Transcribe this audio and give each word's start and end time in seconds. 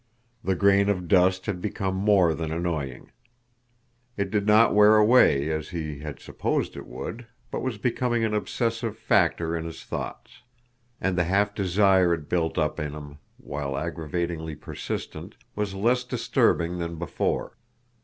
The 0.43 0.55
grain 0.55 0.89
of 0.89 1.07
dust 1.07 1.45
had 1.45 1.61
become 1.61 1.93
more 1.95 2.33
than 2.33 2.51
annoying. 2.51 3.11
It 4.17 4.31
did 4.31 4.47
not 4.47 4.73
wear 4.73 4.95
away, 4.97 5.51
as 5.51 5.69
he 5.69 5.99
had 5.99 6.19
supposed 6.19 6.75
it 6.75 6.87
would, 6.87 7.27
but 7.51 7.61
was 7.61 7.77
becoming 7.77 8.23
an 8.25 8.33
obsessive 8.33 8.97
factor 8.97 9.55
in 9.55 9.63
his 9.63 9.83
thoughts. 9.83 10.41
And 10.99 11.15
the 11.15 11.25
half 11.25 11.53
desire 11.53 12.15
it 12.15 12.27
built 12.29 12.57
up 12.57 12.79
in 12.79 12.93
him, 12.93 13.19
while 13.37 13.77
aggravatingly 13.77 14.55
persistent, 14.55 15.35
was 15.55 15.75
less 15.75 16.03
disturbing 16.03 16.79
than 16.79 16.95
before. 16.95 17.55